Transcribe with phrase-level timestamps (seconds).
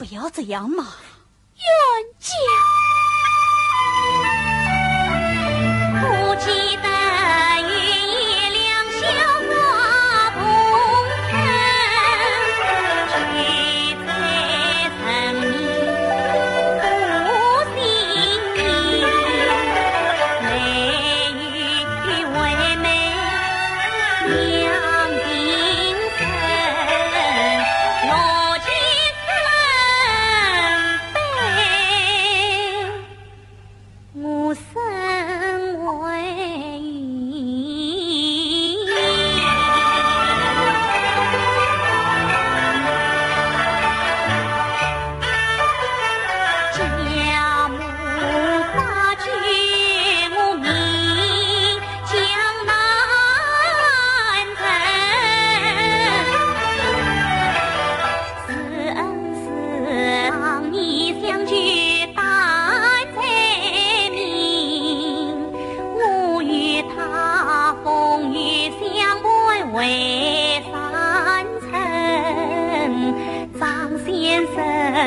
[0.00, 0.94] 不要这样嘛，
[1.56, 2.89] 冤家。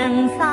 [0.04, 0.44] 冤家。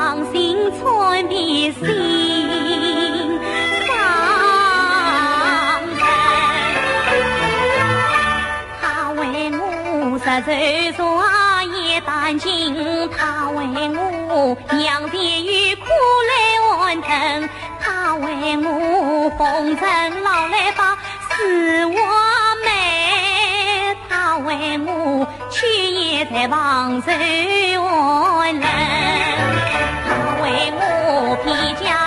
[10.97, 13.65] 走茶也担惊，他为
[13.97, 15.85] 我养爹与苦
[16.29, 16.33] 来
[16.79, 17.49] 完成，
[17.81, 20.97] 他为我风尘劳累把
[21.29, 21.99] 四娃
[22.65, 27.11] 妹，他为我去夜在房守
[27.83, 28.65] 完人，
[30.53, 32.00] 为我披甲